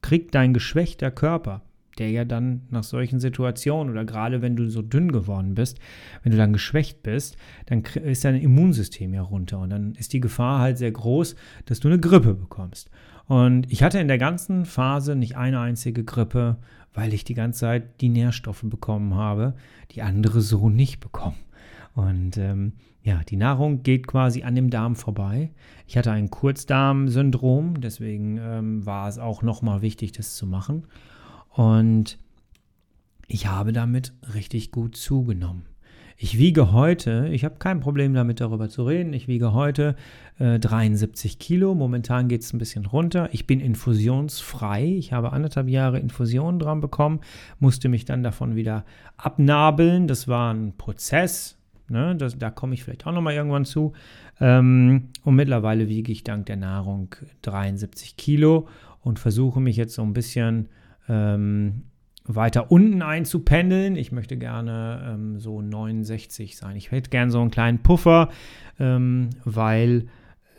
kriegt 0.00 0.34
dein 0.34 0.52
geschwächter 0.52 1.10
Körper, 1.10 1.62
der 1.98 2.10
ja 2.10 2.24
dann 2.24 2.62
nach 2.70 2.84
solchen 2.84 3.20
Situationen 3.20 3.92
oder 3.92 4.04
gerade 4.04 4.42
wenn 4.42 4.56
du 4.56 4.68
so 4.68 4.82
dünn 4.82 5.12
geworden 5.12 5.54
bist, 5.54 5.78
wenn 6.22 6.32
du 6.32 6.38
dann 6.38 6.52
geschwächt 6.52 7.02
bist, 7.02 7.36
dann 7.66 7.82
ist 7.82 8.24
dein 8.24 8.36
Immunsystem 8.36 9.14
ja 9.14 9.22
runter 9.22 9.58
und 9.60 9.70
dann 9.70 9.94
ist 9.94 10.12
die 10.12 10.20
Gefahr 10.20 10.60
halt 10.60 10.78
sehr 10.78 10.92
groß, 10.92 11.36
dass 11.66 11.80
du 11.80 11.88
eine 11.88 12.00
Grippe 12.00 12.34
bekommst. 12.34 12.90
Und 13.26 13.70
ich 13.70 13.82
hatte 13.82 13.98
in 13.98 14.08
der 14.08 14.18
ganzen 14.18 14.64
Phase 14.64 15.16
nicht 15.16 15.36
eine 15.36 15.60
einzige 15.60 16.04
Grippe 16.04 16.58
weil 16.94 17.14
ich 17.14 17.24
die 17.24 17.34
ganze 17.34 17.60
Zeit 17.60 18.00
die 18.00 18.08
Nährstoffe 18.08 18.64
bekommen 18.64 19.14
habe, 19.14 19.54
die 19.92 20.02
andere 20.02 20.40
so 20.40 20.68
nicht 20.68 21.00
bekommen. 21.00 21.38
Und 21.94 22.36
ähm, 22.36 22.72
ja, 23.02 23.22
die 23.24 23.36
Nahrung 23.36 23.82
geht 23.82 24.06
quasi 24.06 24.42
an 24.42 24.54
dem 24.54 24.70
Darm 24.70 24.94
vorbei. 24.94 25.50
Ich 25.86 25.96
hatte 25.96 26.12
ein 26.12 26.30
Kurzdarmsyndrom, 26.30 27.80
deswegen 27.80 28.38
ähm, 28.38 28.86
war 28.86 29.08
es 29.08 29.18
auch 29.18 29.42
nochmal 29.42 29.82
wichtig, 29.82 30.12
das 30.12 30.36
zu 30.36 30.46
machen. 30.46 30.86
Und 31.50 32.18
ich 33.26 33.46
habe 33.46 33.72
damit 33.72 34.12
richtig 34.34 34.70
gut 34.70 34.96
zugenommen. 34.96 35.64
Ich 36.16 36.38
wiege 36.38 36.72
heute, 36.72 37.28
ich 37.32 37.44
habe 37.44 37.56
kein 37.58 37.80
Problem 37.80 38.14
damit 38.14 38.40
darüber 38.40 38.68
zu 38.68 38.84
reden, 38.84 39.12
ich 39.12 39.28
wiege 39.28 39.52
heute 39.52 39.96
äh, 40.38 40.58
73 40.58 41.38
Kilo. 41.38 41.74
Momentan 41.74 42.28
geht 42.28 42.42
es 42.42 42.52
ein 42.52 42.58
bisschen 42.58 42.86
runter. 42.86 43.28
Ich 43.32 43.46
bin 43.46 43.60
infusionsfrei. 43.60 44.84
Ich 44.84 45.12
habe 45.12 45.32
anderthalb 45.32 45.68
Jahre 45.68 45.98
Infusionen 45.98 46.58
dran 46.58 46.80
bekommen, 46.80 47.20
musste 47.58 47.88
mich 47.88 48.04
dann 48.04 48.22
davon 48.22 48.54
wieder 48.56 48.84
abnabeln. 49.16 50.06
Das 50.06 50.28
war 50.28 50.52
ein 50.52 50.76
Prozess. 50.76 51.58
Ne? 51.88 52.16
Das, 52.16 52.38
da 52.38 52.50
komme 52.50 52.74
ich 52.74 52.84
vielleicht 52.84 53.06
auch 53.06 53.12
nochmal 53.12 53.34
irgendwann 53.34 53.64
zu. 53.64 53.92
Ähm, 54.40 55.08
und 55.24 55.34
mittlerweile 55.34 55.88
wiege 55.88 56.12
ich 56.12 56.24
dank 56.24 56.46
der 56.46 56.56
Nahrung 56.56 57.14
73 57.42 58.16
Kilo 58.16 58.68
und 59.02 59.18
versuche 59.18 59.60
mich 59.60 59.76
jetzt 59.76 59.94
so 59.94 60.02
ein 60.02 60.12
bisschen 60.12 60.68
ähm, 61.08 61.82
weiter 62.24 62.70
unten 62.70 63.02
einzupendeln. 63.02 63.96
Ich 63.96 64.12
möchte 64.12 64.36
gerne 64.36 65.14
ähm, 65.14 65.40
so 65.40 65.60
69 65.60 66.56
sein. 66.56 66.76
Ich 66.76 66.90
hätte 66.90 67.10
gerne 67.10 67.30
so 67.30 67.40
einen 67.40 67.50
kleinen 67.50 67.78
Puffer, 67.80 68.30
ähm, 68.78 69.30
weil 69.44 70.06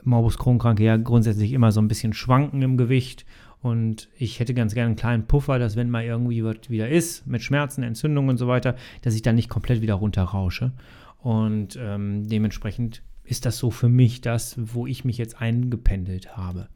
Morbus 0.04 0.38
Crohn-Kranke 0.38 0.84
ja 0.84 0.98
grundsätzlich 0.98 1.54
immer 1.54 1.72
so 1.72 1.82
ein 1.82 1.88
bisschen 1.88 2.14
schwanken 2.14 2.62
im 2.62 2.78
Gewicht. 2.78 3.26
Und 3.62 4.10
ich 4.18 4.42
hätte 4.42 4.54
ganz 4.54 4.74
gerne 4.74 4.88
einen 4.88 4.96
kleinen 4.98 5.26
Puffer, 5.26 5.58
dass 5.58 5.78
wenn 5.78 5.90
mal 5.90 6.04
irgendwie 6.04 6.44
was 6.44 6.70
wieder 6.70 6.90
ist, 6.90 7.26
mit 7.26 7.42
Schmerzen, 7.42 7.82
Entzündungen 7.84 8.32
und 8.32 8.38
so 8.38 8.48
weiter, 8.48 8.76
dass 9.02 9.16
ich 9.16 9.22
dann 9.22 9.36
nicht 9.36 9.50
komplett 9.50 9.82
wieder 9.82 9.94
runterrausche. 9.94 10.74
Und 11.20 11.80
ähm, 11.82 12.28
dementsprechend 12.28 13.02
ist 13.24 13.46
das 13.46 13.58
so 13.58 13.72
für 13.72 13.88
mich 13.88 14.20
das, 14.20 14.56
wo 14.58 14.86
ich 14.86 15.06
mich 15.06 15.18
jetzt 15.18 15.40
eingependelt 15.40 16.36
habe. 16.36 16.68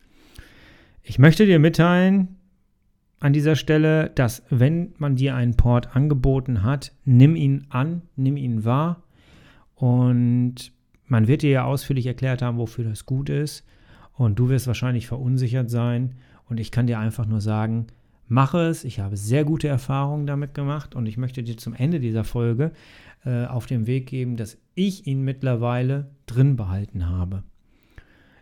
Ich 1.03 1.19
möchte 1.19 1.45
dir 1.45 1.59
mitteilen, 1.59 2.36
an 3.19 3.33
dieser 3.33 3.55
Stelle, 3.55 4.11
dass 4.13 4.43
wenn 4.49 4.93
man 4.97 5.15
dir 5.15 5.35
einen 5.35 5.55
Port 5.55 5.95
angeboten 5.95 6.63
hat, 6.63 6.93
nimm 7.03 7.35
ihn 7.35 7.65
an, 7.69 8.03
nimm 8.15 8.37
ihn 8.37 8.63
wahr 8.63 9.03
und 9.75 10.71
man 11.05 11.27
wird 11.27 11.41
dir 11.41 11.49
ja 11.49 11.63
ausführlich 11.63 12.05
erklärt 12.05 12.41
haben, 12.41 12.57
wofür 12.57 12.83
das 12.83 13.05
gut 13.05 13.29
ist 13.29 13.65
und 14.13 14.37
du 14.37 14.49
wirst 14.49 14.67
wahrscheinlich 14.67 15.07
verunsichert 15.07 15.69
sein 15.69 16.15
und 16.47 16.59
ich 16.59 16.71
kann 16.71 16.87
dir 16.87 16.99
einfach 16.99 17.25
nur 17.25 17.41
sagen, 17.41 17.87
mache 18.27 18.59
es. 18.59 18.83
Ich 18.83 18.99
habe 18.99 19.17
sehr 19.17 19.45
gute 19.45 19.67
Erfahrungen 19.67 20.27
damit 20.27 20.53
gemacht 20.53 20.95
und 20.95 21.05
ich 21.05 21.17
möchte 21.17 21.43
dir 21.43 21.57
zum 21.57 21.73
Ende 21.73 21.99
dieser 21.99 22.23
Folge 22.23 22.71
äh, 23.25 23.45
auf 23.45 23.65
den 23.65 23.87
Weg 23.87 24.07
geben, 24.07 24.37
dass 24.37 24.57
ich 24.75 25.07
ihn 25.07 25.21
mittlerweile 25.23 26.11
drin 26.25 26.55
behalten 26.55 27.07
habe. 27.09 27.43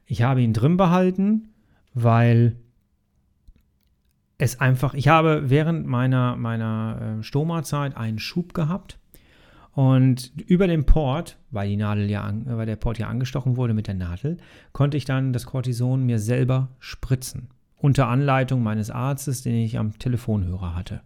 Ich 0.05 0.21
habe 0.21 0.41
ihn 0.41 0.53
drin 0.53 0.77
behalten, 0.77 1.49
weil 1.93 2.57
es 4.37 4.59
einfach, 4.59 4.93
ich 4.93 5.07
habe 5.07 5.49
während 5.49 5.87
meiner, 5.87 6.35
meiner 6.35 7.17
äh, 7.19 7.23
Stoma-Zeit 7.23 7.95
einen 7.95 8.19
Schub 8.19 8.53
gehabt 8.53 8.99
und 9.71 10.31
über 10.47 10.67
den 10.67 10.85
Port, 10.85 11.37
weil 11.51 11.69
die 11.69 11.77
Nadel 11.77 12.09
ja, 12.09 12.33
weil 12.45 12.65
der 12.65 12.75
Port 12.75 12.97
ja 12.97 13.07
angestochen 13.07 13.57
wurde 13.57 13.73
mit 13.73 13.87
der 13.87 13.93
Nadel, 13.93 14.37
konnte 14.71 14.97
ich 14.97 15.05
dann 15.05 15.33
das 15.33 15.45
Cortison 15.45 16.05
mir 16.05 16.19
selber 16.19 16.69
spritzen. 16.79 17.49
Unter 17.77 18.07
Anleitung 18.07 18.63
meines 18.63 18.89
Arztes, 18.89 19.41
den 19.43 19.55
ich 19.55 19.77
am 19.77 19.97
Telefonhörer 19.99 20.75
hatte. 20.75 21.01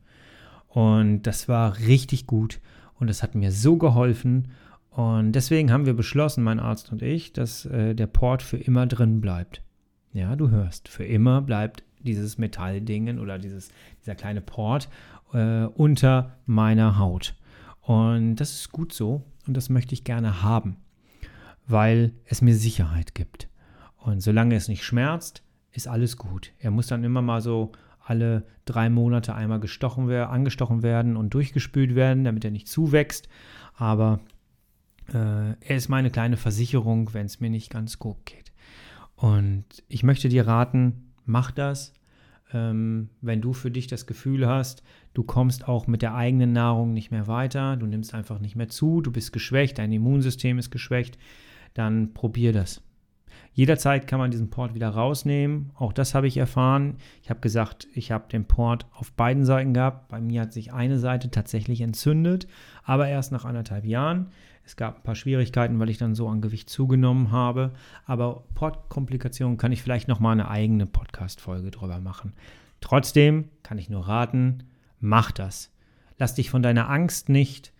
Und 0.67 1.23
das 1.23 1.47
war 1.47 1.79
richtig 1.79 2.27
gut 2.27 2.59
und 2.99 3.07
das 3.09 3.23
hat 3.23 3.33
mir 3.33 3.51
so 3.51 3.77
geholfen. 3.77 4.49
Und 4.91 5.31
deswegen 5.33 5.71
haben 5.71 5.85
wir 5.85 5.95
beschlossen, 5.95 6.43
mein 6.43 6.59
Arzt 6.59 6.91
und 6.91 7.01
ich, 7.01 7.33
dass 7.33 7.65
äh, 7.65 7.95
der 7.95 8.07
Port 8.07 8.43
für 8.43 8.57
immer 8.57 8.85
drin 8.85 9.19
bleibt. 9.19 9.63
Ja, 10.13 10.35
du 10.35 10.49
hörst, 10.49 10.89
für 10.89 11.05
immer 11.05 11.41
bleibt 11.41 11.83
dieses 11.99 12.37
Metalldingen 12.37 13.19
oder 13.19 13.37
dieses, 13.37 13.69
dieser 14.01 14.15
kleine 14.15 14.41
Port 14.41 14.89
äh, 15.33 15.65
unter 15.65 16.37
meiner 16.45 16.97
Haut. 16.97 17.35
Und 17.81 18.35
das 18.35 18.53
ist 18.53 18.71
gut 18.71 18.93
so 18.93 19.23
und 19.47 19.55
das 19.55 19.69
möchte 19.69 19.93
ich 19.93 20.03
gerne 20.03 20.43
haben, 20.43 20.77
weil 21.67 22.13
es 22.25 22.41
mir 22.41 22.55
Sicherheit 22.55 23.15
gibt. 23.15 23.49
Und 23.97 24.21
solange 24.21 24.55
es 24.55 24.67
nicht 24.67 24.83
schmerzt, 24.83 25.43
ist 25.71 25.87
alles 25.87 26.17
gut. 26.17 26.51
Er 26.59 26.71
muss 26.71 26.87
dann 26.87 27.03
immer 27.03 27.21
mal 27.21 27.41
so 27.41 27.71
alle 27.99 28.45
drei 28.65 28.89
Monate 28.89 29.35
einmal 29.35 29.59
gestochen 29.59 30.09
angestochen 30.11 30.81
werden 30.81 31.15
und 31.15 31.33
durchgespült 31.33 31.95
werden, 31.95 32.23
damit 32.23 32.43
er 32.43 32.51
nicht 32.51 32.67
zuwächst. 32.67 33.29
Aber 33.75 34.19
äh, 35.09 35.51
er 35.59 35.75
ist 35.75 35.89
meine 35.89 36.09
kleine 36.09 36.37
Versicherung, 36.37 37.13
wenn 37.13 37.25
es 37.25 37.39
mir 37.39 37.49
nicht 37.49 37.69
ganz 37.69 37.99
gut 37.99 38.25
geht. 38.25 38.51
Und 39.15 39.65
ich 39.87 40.03
möchte 40.03 40.29
dir 40.29 40.47
raten, 40.47 41.08
mach 41.29 41.51
das. 41.51 41.93
Ähm, 42.51 43.09
wenn 43.21 43.41
du 43.41 43.53
für 43.53 43.71
dich 43.71 43.87
das 43.87 44.07
Gefühl 44.07 44.47
hast, 44.47 44.83
du 45.13 45.23
kommst 45.23 45.67
auch 45.67 45.87
mit 45.87 46.01
der 46.01 46.15
eigenen 46.15 46.51
Nahrung 46.51 46.93
nicht 46.93 47.11
mehr 47.11 47.27
weiter, 47.27 47.77
du 47.77 47.85
nimmst 47.85 48.13
einfach 48.13 48.39
nicht 48.39 48.55
mehr 48.55 48.69
zu, 48.69 49.01
du 49.01 49.11
bist 49.11 49.31
geschwächt, 49.31 49.77
dein 49.77 49.91
Immunsystem 49.91 50.57
ist 50.57 50.71
geschwächt, 50.71 51.17
dann 51.75 52.13
probier 52.13 52.51
das. 52.51 52.81
Jederzeit 53.53 54.07
kann 54.07 54.19
man 54.19 54.31
diesen 54.31 54.49
Port 54.49 54.73
wieder 54.73 54.89
rausnehmen. 54.89 55.71
Auch 55.75 55.91
das 55.91 56.15
habe 56.15 56.27
ich 56.27 56.37
erfahren. 56.37 56.97
Ich 57.21 57.29
habe 57.29 57.39
gesagt, 57.39 57.87
ich 57.93 58.11
habe 58.11 58.29
den 58.29 58.45
Port 58.45 58.85
auf 58.91 59.11
beiden 59.11 59.45
Seiten 59.45 59.73
gehabt. 59.73 60.07
Bei 60.07 60.21
mir 60.21 60.41
hat 60.41 60.53
sich 60.53 60.71
eine 60.73 60.97
Seite 60.97 61.29
tatsächlich 61.29 61.81
entzündet, 61.81 62.47
aber 62.83 63.07
erst 63.07 63.31
nach 63.31 63.45
anderthalb 63.45 63.85
Jahren. 63.85 64.27
Es 64.69 64.75
gab 64.75 64.97
ein 64.97 65.01
paar 65.01 65.15
Schwierigkeiten, 65.15 65.79
weil 65.79 65.89
ich 65.89 65.97
dann 65.97 66.13
so 66.13 66.27
an 66.29 66.41
Gewicht 66.41 66.69
zugenommen 66.69 67.31
habe. 67.31 67.71
Aber 68.05 68.43
Portkomplikationen 68.53 69.57
kann 69.57 69.71
ich 69.71 69.81
vielleicht 69.81 70.07
nochmal 70.07 70.33
eine 70.33 70.47
eigene 70.47 70.85
Podcast-Folge 70.85 71.71
drüber 71.71 71.99
machen. 71.99 72.33
Trotzdem 72.79 73.45
kann 73.63 73.79
ich 73.79 73.89
nur 73.89 74.07
raten, 74.07 74.65
mach 74.99 75.31
das. 75.31 75.71
Lass 76.19 76.35
dich 76.35 76.51
von 76.51 76.61
deiner 76.61 76.87
Angst 76.87 77.29
nicht 77.29 77.73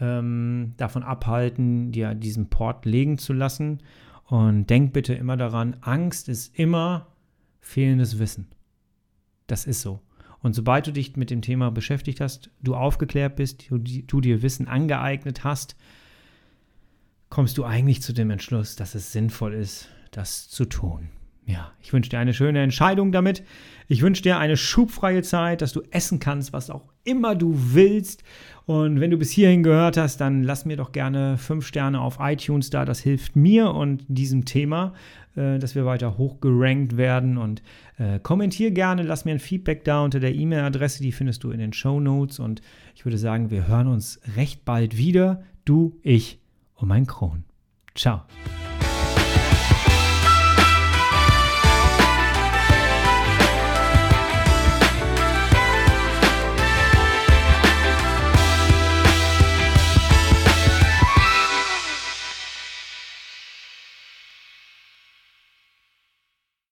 ähm, 0.00 0.74
davon 0.76 1.02
abhalten, 1.02 1.92
dir 1.92 2.14
diesen 2.14 2.50
Port 2.50 2.84
legen 2.84 3.16
zu 3.16 3.32
lassen. 3.32 3.78
Und 4.26 4.68
denk 4.68 4.92
bitte 4.92 5.14
immer 5.14 5.38
daran, 5.38 5.78
Angst 5.80 6.28
ist 6.28 6.58
immer 6.58 7.06
fehlendes 7.60 8.18
Wissen. 8.18 8.48
Das 9.46 9.64
ist 9.64 9.80
so. 9.80 10.02
Und 10.42 10.52
sobald 10.52 10.86
du 10.88 10.92
dich 10.92 11.16
mit 11.16 11.30
dem 11.30 11.40
Thema 11.40 11.70
beschäftigt 11.70 12.20
hast, 12.20 12.50
du 12.60 12.74
aufgeklärt 12.74 13.36
bist, 13.36 13.70
du, 13.70 13.78
du 13.78 14.20
dir 14.20 14.42
Wissen 14.42 14.68
angeeignet 14.68 15.42
hast, 15.42 15.74
kommst 17.34 17.58
du 17.58 17.64
eigentlich 17.64 18.00
zu 18.00 18.12
dem 18.12 18.30
Entschluss, 18.30 18.76
dass 18.76 18.94
es 18.94 19.10
sinnvoll 19.10 19.54
ist, 19.54 19.88
das 20.12 20.48
zu 20.48 20.66
tun. 20.66 21.08
Ja, 21.46 21.72
ich 21.82 21.92
wünsche 21.92 22.08
dir 22.08 22.20
eine 22.20 22.32
schöne 22.32 22.62
Entscheidung 22.62 23.10
damit. 23.10 23.42
Ich 23.88 24.02
wünsche 24.02 24.22
dir 24.22 24.38
eine 24.38 24.56
schubfreie 24.56 25.20
Zeit, 25.22 25.60
dass 25.60 25.72
du 25.72 25.82
essen 25.90 26.20
kannst, 26.20 26.52
was 26.52 26.70
auch 26.70 26.92
immer 27.02 27.34
du 27.34 27.52
willst. 27.56 28.22
Und 28.66 29.00
wenn 29.00 29.10
du 29.10 29.18
bis 29.18 29.32
hierhin 29.32 29.64
gehört 29.64 29.96
hast, 29.96 30.20
dann 30.20 30.44
lass 30.44 30.64
mir 30.64 30.76
doch 30.76 30.92
gerne 30.92 31.36
fünf 31.36 31.66
Sterne 31.66 32.00
auf 32.00 32.18
iTunes 32.20 32.70
da. 32.70 32.84
Das 32.84 33.00
hilft 33.00 33.34
mir 33.34 33.72
und 33.72 34.04
diesem 34.06 34.44
Thema, 34.44 34.94
äh, 35.34 35.58
dass 35.58 35.74
wir 35.74 35.84
weiter 35.84 36.16
hochgerankt 36.16 36.96
werden. 36.96 37.36
Und 37.36 37.62
äh, 37.98 38.20
kommentier 38.20 38.70
gerne, 38.70 39.02
lass 39.02 39.24
mir 39.24 39.32
ein 39.32 39.40
Feedback 39.40 39.82
da 39.82 40.04
unter 40.04 40.20
der 40.20 40.36
E-Mail-Adresse, 40.36 41.02
die 41.02 41.10
findest 41.10 41.42
du 41.42 41.50
in 41.50 41.58
den 41.58 41.72
Show 41.72 41.98
Notes. 41.98 42.38
Und 42.38 42.62
ich 42.94 43.04
würde 43.04 43.18
sagen, 43.18 43.50
wir 43.50 43.66
hören 43.66 43.88
uns 43.88 44.20
recht 44.36 44.64
bald 44.64 44.96
wieder. 44.96 45.42
Du, 45.64 45.98
ich 46.04 46.38
und 46.76 46.88
mein 46.88 47.06
Kron. 47.06 47.44
Ciao. 47.94 48.22